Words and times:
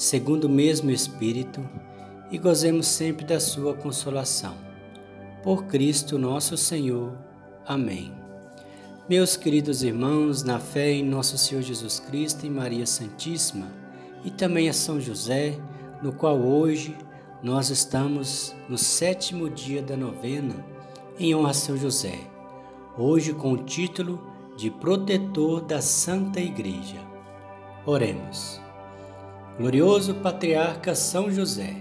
segundo 0.00 0.44
o 0.44 0.48
mesmo 0.48 0.90
Espírito, 0.90 1.60
e 2.30 2.38
gozemos 2.38 2.86
sempre 2.86 3.22
da 3.22 3.38
Sua 3.38 3.74
consolação. 3.74 4.54
Por 5.42 5.64
Cristo 5.66 6.18
nosso 6.18 6.56
Senhor. 6.56 7.12
Amém. 7.66 8.10
Meus 9.06 9.36
queridos 9.36 9.82
irmãos, 9.82 10.42
na 10.42 10.58
fé 10.58 10.90
em 10.92 11.04
nosso 11.04 11.36
Senhor 11.36 11.60
Jesus 11.60 12.00
Cristo 12.00 12.46
e 12.46 12.50
Maria 12.50 12.86
Santíssima, 12.86 13.66
e 14.24 14.30
também 14.30 14.70
a 14.70 14.72
São 14.72 14.98
José, 14.98 15.58
no 16.02 16.14
qual 16.14 16.38
hoje 16.38 16.96
nós 17.42 17.68
estamos 17.68 18.54
no 18.70 18.78
sétimo 18.78 19.50
dia 19.50 19.82
da 19.82 19.98
novena 19.98 20.64
em 21.18 21.34
honra 21.34 21.50
a 21.50 21.54
São 21.54 21.76
José, 21.76 22.20
hoje 22.96 23.34
com 23.34 23.52
o 23.52 23.64
título 23.64 24.18
de 24.56 24.70
Protetor 24.70 25.60
da 25.60 25.82
Santa 25.82 26.40
Igreja. 26.40 26.96
Oremos. 27.84 28.62
Glorioso 29.58 30.14
Patriarca 30.14 30.94
São 30.94 31.30
José, 31.30 31.76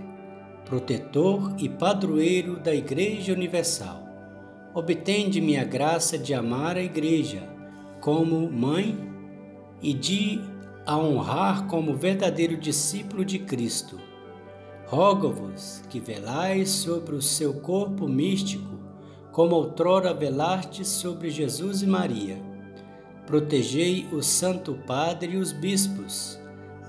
protetor 0.66 1.56
e 1.58 1.70
padroeiro 1.70 2.60
da 2.60 2.76
Igreja 2.76 3.32
Universal, 3.32 4.04
obtende-me 4.74 5.58
a 5.58 5.64
graça 5.64 6.18
de 6.18 6.34
amar 6.34 6.76
a 6.76 6.82
Igreja 6.82 7.42
como 8.02 8.52
mãe 8.52 8.98
e 9.82 9.94
de 9.94 10.42
a 10.86 10.98
honrar 10.98 11.68
como 11.68 11.96
verdadeiro 11.96 12.58
discípulo 12.58 13.24
de 13.24 13.40
Cristo. 13.40 13.98
Rogo-vos 14.88 15.82
que 15.90 16.00
velais 16.00 16.70
sobre 16.70 17.16
o 17.16 17.22
seu 17.22 17.54
corpo 17.62 18.10
místico, 18.10 18.78
como 19.32 19.56
outrora 19.56 20.14
velastes 20.14 20.88
sobre 20.88 21.30
Jesus 21.30 21.82
e 21.82 21.88
Maria. 21.88 22.42
Protegei 23.26 24.08
o 24.12 24.22
Santo 24.22 24.74
Padre 24.86 25.34
e 25.34 25.38
os 25.38 25.54
bispos 25.54 26.39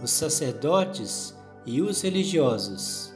os 0.02 0.10
sacerdotes 0.10 1.36
e 1.66 1.80
os 1.80 2.02
religiosos. 2.02 3.14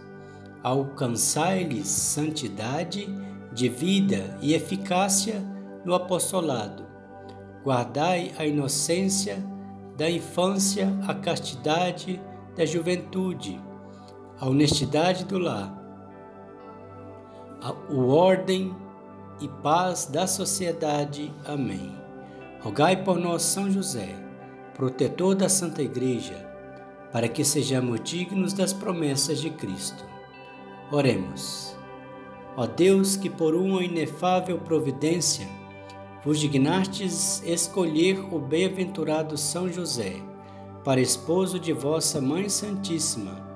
Alcançai-lhes 0.62 1.88
santidade 1.88 3.08
de 3.52 3.68
vida 3.68 4.36
e 4.40 4.54
eficácia 4.54 5.42
no 5.84 5.94
apostolado. 5.94 6.84
Guardai 7.62 8.32
a 8.38 8.44
inocência 8.44 9.42
da 9.96 10.10
infância, 10.10 10.88
a 11.06 11.14
castidade 11.14 12.20
da 12.56 12.66
juventude, 12.66 13.60
a 14.38 14.48
honestidade 14.48 15.24
do 15.24 15.38
lar, 15.38 15.80
o 17.90 18.08
ordem 18.08 18.74
e 19.40 19.48
paz 19.48 20.06
da 20.06 20.26
sociedade. 20.26 21.32
Amém. 21.46 21.94
Rogai 22.60 23.02
por 23.02 23.18
nós, 23.18 23.42
São 23.42 23.70
José, 23.70 24.14
protetor 24.74 25.34
da 25.34 25.48
Santa 25.48 25.82
Igreja, 25.82 26.53
para 27.14 27.28
que 27.28 27.44
sejamos 27.44 28.00
dignos 28.02 28.52
das 28.52 28.72
promessas 28.72 29.40
de 29.40 29.48
Cristo. 29.48 30.04
Oremos. 30.90 31.76
Ó 32.56 32.66
Deus, 32.66 33.14
que 33.14 33.30
por 33.30 33.54
uma 33.54 33.84
inefável 33.84 34.58
providência 34.58 35.46
vos 36.24 36.40
dignastes 36.40 37.40
escolher 37.46 38.18
o 38.34 38.40
bem-aventurado 38.40 39.38
São 39.38 39.72
José 39.72 40.16
para 40.84 41.00
esposo 41.00 41.60
de 41.60 41.72
vossa 41.72 42.20
Mãe 42.20 42.48
Santíssima, 42.48 43.48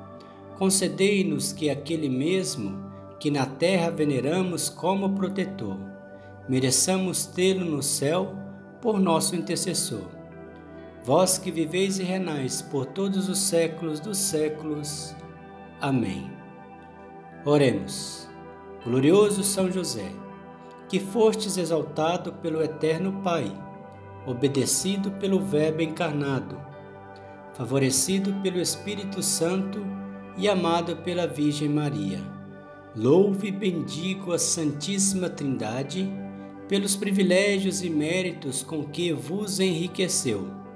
concedei-nos 0.57 1.53
que 1.53 1.69
aquele 1.69 2.09
mesmo 2.09 2.79
que 3.19 3.29
na 3.29 3.45
terra 3.45 3.91
veneramos 3.91 4.71
como 4.71 5.17
protetor, 5.17 5.77
mereçamos 6.49 7.27
tê-lo 7.27 7.65
no 7.65 7.83
céu 7.83 8.37
por 8.81 9.01
nosso 9.01 9.35
intercessor 9.35 10.18
vós 11.09 11.39
que 11.39 11.51
viveis 11.51 11.99
e 11.99 12.03
renais 12.03 12.61
por 12.61 12.85
todos 12.85 13.31
os 13.31 13.39
séculos 13.39 13.99
dos 13.99 14.19
séculos. 14.19 15.17
Amém. 15.81 16.31
Oremos. 17.47 18.29
Glorioso 18.85 19.43
São 19.43 19.73
José, 19.73 20.11
que 20.87 21.01
fostes 21.01 21.57
exaltado 21.57 22.35
pelo 22.35 22.63
Eterno 22.63 23.23
Pai, 23.25 23.51
obedecido 24.27 25.13
pelo 25.13 25.41
Verbo 25.41 25.81
encarnado, 25.81 26.61
favorecido 27.55 28.35
pelo 28.43 28.61
Espírito 28.61 29.23
Santo 29.23 29.81
e 30.37 30.47
amado 30.47 30.95
pela 30.97 31.27
Virgem 31.27 31.71
Maria. 31.71 32.21
Louve 32.95 33.49
e 33.49 33.53
bendigo 33.53 34.31
a 34.31 34.39
Santíssima 34.39 35.31
Trindade 35.31 36.07
pelos 36.69 36.95
privilégios 36.95 37.83
e 37.83 37.89
méritos 37.89 38.63
com 38.63 38.85
que 38.85 39.11
vos 39.11 39.59
enriqueceu 39.59 40.68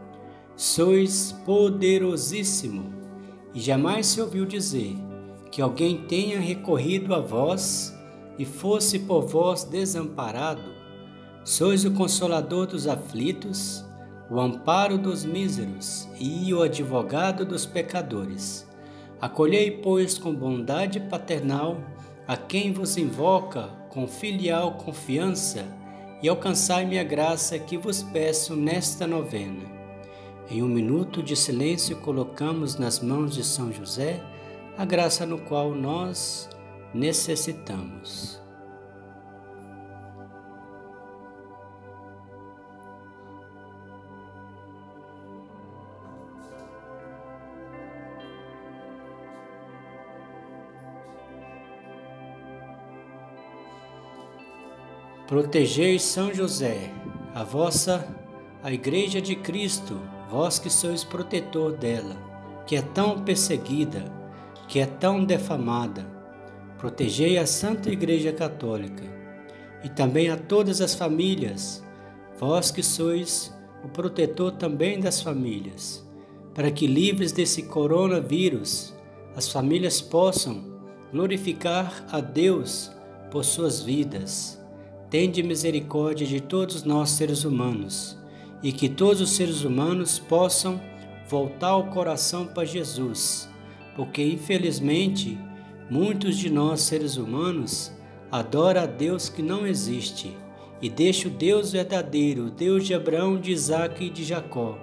Sois 0.55 1.33
poderosíssimo, 1.47 2.93
e 3.55 3.61
jamais 3.61 4.07
se 4.07 4.21
ouviu 4.21 4.45
dizer 4.45 4.95
que 5.51 5.63
alguém 5.63 6.07
tenha 6.07 6.39
recorrido 6.39 7.15
a 7.15 7.21
vós 7.21 7.97
e 8.39 8.45
fosse 8.45 8.99
por 8.99 9.23
vós 9.23 9.65
desamparado. 9.65 10.63
Sois 11.43 11.87
o 11.87 11.93
consolador 11.93 12.67
dos 12.67 12.87
aflitos, 12.87 13.83
o 14.31 14.39
amparo 14.39 14.99
dos 14.99 15.25
míseros 15.25 16.07
e 16.21 16.53
o 16.53 16.63
advogado 16.63 17.47
dos 17.47 17.65
pecadores. 17.65 18.69
Acolhei, 19.21 19.71
pois, 19.71 20.19
com 20.19 20.35
bondade 20.35 21.01
paternal 21.01 21.79
a 22.29 22.37
quem 22.37 22.73
vos 22.73 22.99
invoca 22.99 23.69
com 23.89 24.07
filial 24.07 24.73
confiança 24.73 25.65
e 26.23 26.29
alcançai-me 26.29 26.99
a 26.99 27.05
graça 27.05 27.59
que 27.59 27.79
vos 27.79 28.03
peço 28.03 28.55
nesta 28.55 29.07
novena 29.07 29.82
em 30.53 30.63
um 30.63 30.69
minuto 30.69 31.23
de 31.23 31.35
silêncio, 31.35 31.97
colocamos 31.97 32.77
nas 32.77 33.01
mãos 33.01 33.35
de 33.35 33.43
São 33.43 33.73
José 33.73 34.23
a 34.77 34.85
graça 34.85 35.25
no 35.25 35.39
qual 35.39 35.75
nós 35.75 36.47
necessitamos. 36.93 38.39
Protegei 55.27 55.99
São 55.99 56.35
José, 56.35 56.93
a 57.35 57.43
vossa 57.43 58.07
a 58.63 58.73
Igreja 58.73 59.21
de 59.21 59.35
Cristo, 59.35 60.01
vós 60.33 60.59
que 60.59 60.71
sois 60.71 61.05
protetor 61.05 61.73
dela, 61.73 62.17
que 62.67 62.75
é 62.75 62.81
tão 62.81 63.19
perseguida, 63.19 64.03
que 64.67 64.79
é 64.79 64.87
tão 64.87 65.23
defamada, 65.23 66.07
protegei 66.79 67.37
a 67.37 67.47
Santa 67.47 67.91
Igreja 67.91 68.33
Católica 68.33 69.05
e 69.85 69.91
também 69.91 70.31
a 70.31 70.37
todas 70.39 70.81
as 70.81 70.95
famílias, 70.95 71.85
vós 72.39 72.71
que 72.71 72.83
sois 72.83 73.55
o 73.85 73.89
protetor 73.89 74.53
também 74.53 74.99
das 74.99 75.21
famílias, 75.21 76.03
para 76.55 76.71
que 76.71 76.87
livres 76.87 77.31
desse 77.31 77.65
coronavírus, 77.65 78.95
as 79.37 79.51
famílias 79.51 80.01
possam 80.01 80.65
glorificar 81.13 82.07
a 82.11 82.21
Deus 82.23 82.91
por 83.31 83.45
suas 83.45 83.83
vidas. 83.83 84.59
Tende 85.11 85.43
misericórdia 85.43 86.27
de 86.27 86.41
todos 86.41 86.85
nós 86.85 87.11
seres 87.11 87.45
humanos 87.45 88.22
e 88.63 88.73
que 88.73 88.89
todos 88.89 89.21
os 89.21 89.31
seres 89.31 89.65
humanos 89.65 90.19
possam 90.19 90.81
voltar 91.29 91.77
o 91.77 91.89
coração 91.89 92.47
para 92.47 92.65
Jesus, 92.65 93.49
porque 93.97 94.23
infelizmente 94.25 95.39
muitos 95.91 96.37
de 96.37 96.51
nós 96.51 96.83
seres 96.83 97.17
humanos 97.17 97.93
adoram 98.31 98.83
a 98.83 98.87
Deus 98.87 99.29
que 99.29 99.43
não 99.43 99.67
existe 99.67 100.37
e 100.81 100.89
deixa 100.89 101.29
o 101.29 101.31
Deus 101.31 101.73
verdadeiro, 101.73 102.47
o 102.47 102.51
Deus 102.51 102.87
de 102.87 102.95
Abraão, 102.95 103.41
de 103.41 103.53
Isaac 103.53 104.05
e 104.05 104.11
de 104.11 104.25
Jacó, 104.25 104.77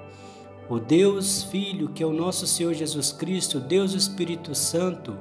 o 0.70 0.80
Deus 0.80 1.44
Filho, 1.44 1.90
que 1.90 2.04
é 2.04 2.06
o 2.06 2.14
nosso 2.14 2.48
Senhor 2.48 2.74
Jesus 2.74 3.12
Cristo, 3.12 3.58
o 3.58 3.62
Deus 3.62 3.94
Espírito 3.94 4.54
Santo, 4.56 5.18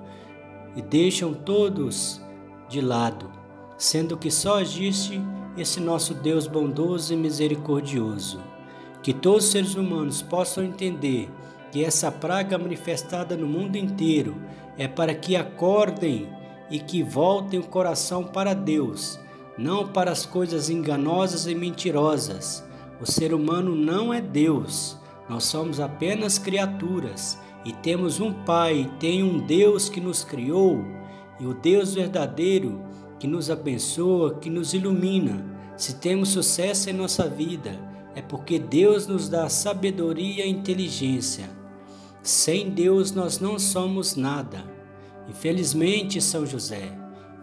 e 0.76 0.82
deixam 0.82 1.32
todos 1.34 2.20
de 2.68 2.80
lado, 2.80 3.30
sendo 3.76 4.16
que 4.16 4.30
só 4.30 4.60
existe 4.60 5.20
esse 5.62 5.80
nosso 5.80 6.14
Deus 6.14 6.46
bondoso 6.46 7.12
e 7.12 7.16
misericordioso. 7.16 8.40
Que 9.02 9.12
todos 9.12 9.44
os 9.44 9.50
seres 9.50 9.74
humanos 9.74 10.22
possam 10.22 10.64
entender 10.64 11.30
que 11.70 11.84
essa 11.84 12.10
praga 12.10 12.58
manifestada 12.58 13.36
no 13.36 13.46
mundo 13.46 13.76
inteiro 13.76 14.36
é 14.76 14.88
para 14.88 15.14
que 15.14 15.36
acordem 15.36 16.28
e 16.70 16.78
que 16.78 17.02
voltem 17.02 17.60
o 17.60 17.66
coração 17.66 18.24
para 18.24 18.54
Deus, 18.54 19.18
não 19.56 19.86
para 19.86 20.10
as 20.10 20.24
coisas 20.24 20.70
enganosas 20.70 21.46
e 21.46 21.54
mentirosas. 21.54 22.64
O 23.00 23.06
ser 23.06 23.32
humano 23.32 23.74
não 23.74 24.12
é 24.12 24.20
Deus, 24.20 24.96
nós 25.28 25.44
somos 25.44 25.80
apenas 25.80 26.38
criaturas 26.38 27.38
e 27.64 27.72
temos 27.72 28.20
um 28.20 28.32
Pai, 28.32 28.90
tem 28.98 29.22
um 29.22 29.38
Deus 29.38 29.88
que 29.88 30.00
nos 30.00 30.24
criou 30.24 30.84
e 31.38 31.46
o 31.46 31.54
Deus 31.54 31.94
verdadeiro 31.94 32.80
que 33.18 33.26
nos 33.26 33.50
abençoa, 33.50 34.34
que 34.34 34.48
nos 34.48 34.74
ilumina. 34.74 35.44
Se 35.76 35.94
temos 35.96 36.30
sucesso 36.30 36.90
em 36.90 36.92
nossa 36.92 37.28
vida, 37.28 37.78
é 38.14 38.22
porque 38.22 38.58
Deus 38.58 39.06
nos 39.06 39.28
dá 39.28 39.48
sabedoria 39.48 40.46
e 40.46 40.50
inteligência. 40.50 41.48
Sem 42.22 42.70
Deus 42.70 43.12
nós 43.12 43.38
não 43.38 43.58
somos 43.58 44.16
nada. 44.16 44.64
Infelizmente, 45.28 46.20
São 46.20 46.46
José, 46.46 46.92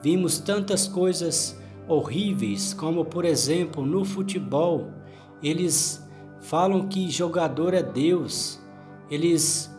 vimos 0.01 0.39
tantas 0.39 0.87
coisas 0.87 1.57
horríveis, 1.87 2.73
como 2.73 3.05
por 3.05 3.25
exemplo 3.25 3.85
no 3.85 4.03
futebol, 4.03 4.91
eles 5.41 6.03
falam 6.41 6.87
que 6.87 7.09
jogador 7.09 7.73
é 7.73 7.83
Deus, 7.83 8.59
eles 9.09 9.74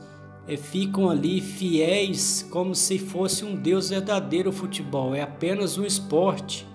é, 0.48 0.56
ficam 0.56 1.10
ali 1.10 1.40
fiéis 1.40 2.46
como 2.50 2.74
se 2.74 2.98
fosse 2.98 3.44
um 3.44 3.54
Deus 3.54 3.90
verdadeiro. 3.90 4.50
O 4.50 4.52
futebol 4.52 5.14
é 5.14 5.22
apenas 5.22 5.76
um 5.76 5.84
esporte 5.84 6.66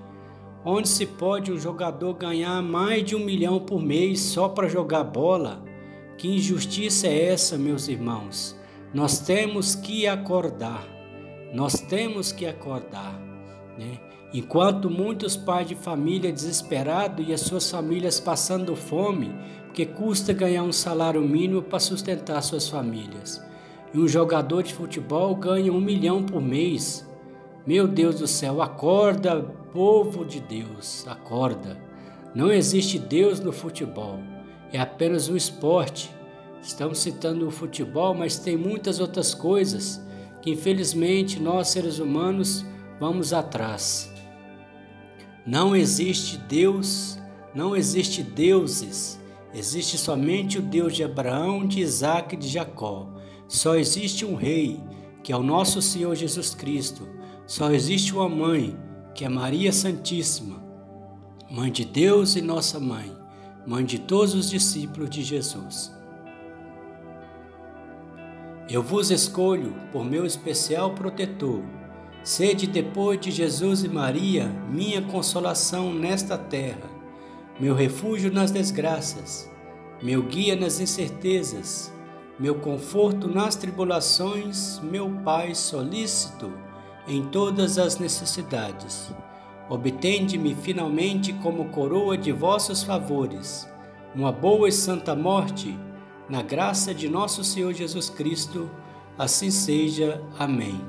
onde 0.63 0.87
se 0.87 1.05
pode 1.05 1.51
um 1.51 1.57
jogador 1.57 2.13
ganhar 2.13 2.61
mais 2.61 3.03
de 3.03 3.15
um 3.15 3.25
milhão 3.25 3.59
por 3.59 3.81
mês 3.81 4.19
só 4.19 4.47
para 4.49 4.67
jogar 4.67 5.03
bola. 5.03 5.63
Que 6.17 6.27
injustiça 6.35 7.07
é 7.07 7.29
essa, 7.29 7.57
meus 7.57 7.87
irmãos? 7.87 8.55
Nós 8.93 9.19
temos 9.19 9.73
que 9.73 10.05
acordar, 10.05 10.85
nós 11.53 11.79
temos 11.79 12.31
que 12.31 12.45
acordar. 12.45 13.19
Né? 13.77 13.99
Enquanto 14.33 14.89
muitos 14.89 15.35
pais 15.35 15.67
de 15.67 15.75
família 15.75 16.31
desesperados 16.31 17.27
e 17.27 17.33
as 17.33 17.41
suas 17.41 17.69
famílias 17.69 18.19
passando 18.19 18.75
fome, 18.75 19.33
porque 19.65 19.85
custa 19.85 20.31
ganhar 20.33 20.63
um 20.63 20.71
salário 20.71 21.21
mínimo 21.21 21.61
para 21.61 21.79
sustentar 21.79 22.41
suas 22.41 22.69
famílias. 22.69 23.41
E 23.93 23.99
um 23.99 24.07
jogador 24.07 24.63
de 24.63 24.73
futebol 24.73 25.35
ganha 25.35 25.71
um 25.71 25.81
milhão 25.81 26.23
por 26.23 26.41
mês. 26.41 27.07
Meu 27.65 27.87
Deus 27.87 28.19
do 28.19 28.27
céu, 28.27 28.61
acorda, 28.61 29.41
povo 29.73 30.25
de 30.25 30.39
Deus, 30.39 31.05
acorda. 31.07 31.77
Não 32.33 32.51
existe 32.51 32.97
Deus 32.97 33.39
no 33.39 33.51
futebol, 33.51 34.19
é 34.71 34.79
apenas 34.79 35.27
um 35.27 35.35
esporte. 35.35 36.09
Estamos 36.61 36.99
citando 36.99 37.47
o 37.47 37.51
futebol, 37.51 38.13
mas 38.13 38.39
tem 38.39 38.55
muitas 38.55 38.99
outras 38.99 39.33
coisas 39.33 40.01
que 40.41 40.51
infelizmente 40.51 41.39
nós 41.39 41.67
seres 41.67 41.99
humanos 41.99 42.65
vamos 42.99 43.33
atrás. 43.33 44.11
Não 45.45 45.75
existe 45.75 46.37
Deus, 46.37 47.19
não 47.53 47.75
existe 47.75 48.23
deuses, 48.23 49.19
existe 49.53 49.97
somente 49.97 50.59
o 50.59 50.61
Deus 50.61 50.95
de 50.95 51.03
Abraão, 51.03 51.67
de 51.67 51.81
Isaac 51.81 52.35
e 52.35 52.37
de 52.37 52.47
Jacó. 52.47 53.07
Só 53.51 53.75
existe 53.75 54.23
um 54.23 54.33
rei, 54.33 54.79
que 55.21 55.33
é 55.33 55.35
o 55.35 55.43
nosso 55.43 55.81
Senhor 55.81 56.15
Jesus 56.15 56.55
Cristo. 56.55 57.05
Só 57.45 57.69
existe 57.69 58.13
uma 58.13 58.29
mãe, 58.29 58.77
que 59.13 59.25
é 59.25 59.29
Maria 59.29 59.73
Santíssima, 59.73 60.63
mãe 61.49 61.69
de 61.69 61.83
Deus 61.83 62.37
e 62.37 62.41
nossa 62.41 62.79
mãe, 62.79 63.11
mãe 63.67 63.83
de 63.83 63.99
todos 63.99 64.33
os 64.35 64.49
discípulos 64.49 65.09
de 65.09 65.21
Jesus. 65.21 65.93
Eu 68.69 68.81
vos 68.81 69.11
escolho 69.11 69.75
por 69.91 70.05
meu 70.05 70.25
especial 70.25 70.95
protetor. 70.95 71.61
Sede 72.23 72.65
depois 72.65 73.19
de 73.19 73.31
Jesus 73.31 73.83
e 73.83 73.89
Maria 73.89 74.47
minha 74.69 75.01
consolação 75.01 75.93
nesta 75.93 76.37
terra, 76.37 76.89
meu 77.59 77.75
refúgio 77.75 78.31
nas 78.31 78.49
desgraças, 78.49 79.51
meu 80.01 80.23
guia 80.23 80.55
nas 80.55 80.79
incertezas 80.79 81.91
meu 82.39 82.55
conforto 82.55 83.27
nas 83.27 83.55
tribulações, 83.55 84.79
meu 84.79 85.09
Pai 85.23 85.53
solícito 85.53 86.51
em 87.07 87.23
todas 87.25 87.77
as 87.77 87.97
necessidades. 87.97 89.13
Obtende-me 89.69 90.55
finalmente 90.55 91.33
como 91.33 91.69
coroa 91.69 92.17
de 92.17 92.31
vossos 92.31 92.83
favores, 92.83 93.69
uma 94.13 94.31
boa 94.31 94.67
e 94.67 94.71
santa 94.71 95.15
morte, 95.15 95.77
na 96.27 96.41
graça 96.41 96.93
de 96.93 97.09
nosso 97.09 97.43
Senhor 97.43 97.73
Jesus 97.73 98.09
Cristo, 98.09 98.69
assim 99.17 99.49
seja. 99.51 100.21
Amém. 100.37 100.79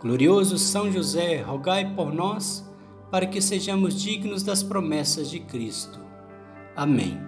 Glorioso 0.00 0.58
São 0.58 0.90
José, 0.90 1.40
rogai 1.42 1.94
por 1.94 2.12
nós, 2.12 2.64
para 3.10 3.26
que 3.26 3.40
sejamos 3.40 4.00
dignos 4.00 4.42
das 4.42 4.62
promessas 4.62 5.30
de 5.30 5.40
Cristo. 5.40 5.98
Amém. 6.76 7.27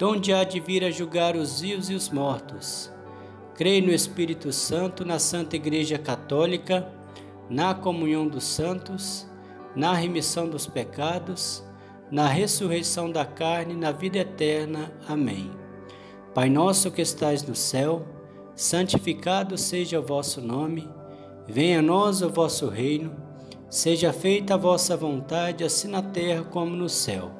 donde 0.00 0.32
há 0.32 0.44
de 0.44 0.58
vir 0.58 0.82
a 0.82 0.90
julgar 0.90 1.36
os 1.36 1.60
vivos 1.60 1.90
e 1.90 1.94
os 1.94 2.08
mortos. 2.08 2.90
Creio 3.54 3.84
no 3.84 3.92
Espírito 3.92 4.50
Santo, 4.50 5.04
na 5.04 5.18
Santa 5.18 5.56
Igreja 5.56 5.98
Católica, 5.98 6.90
na 7.50 7.74
comunhão 7.74 8.26
dos 8.26 8.44
santos, 8.44 9.28
na 9.76 9.92
remissão 9.92 10.48
dos 10.48 10.66
pecados, 10.66 11.62
na 12.10 12.26
ressurreição 12.26 13.12
da 13.12 13.26
carne, 13.26 13.74
na 13.74 13.92
vida 13.92 14.20
eterna. 14.20 14.90
Amém. 15.06 15.50
Pai 16.32 16.48
nosso 16.48 16.90
que 16.90 17.02
estais 17.02 17.46
no 17.46 17.54
céu, 17.54 18.08
santificado 18.56 19.58
seja 19.58 20.00
o 20.00 20.06
vosso 20.06 20.40
nome, 20.40 20.88
venha 21.46 21.80
a 21.80 21.82
nós 21.82 22.22
o 22.22 22.30
vosso 22.30 22.70
reino, 22.70 23.14
seja 23.68 24.14
feita 24.14 24.54
a 24.54 24.56
vossa 24.56 24.96
vontade, 24.96 25.62
assim 25.62 25.88
na 25.88 26.00
terra 26.00 26.42
como 26.42 26.74
no 26.74 26.88
céu. 26.88 27.39